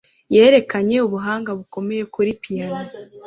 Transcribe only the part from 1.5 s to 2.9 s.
bukomeye kuri piyano.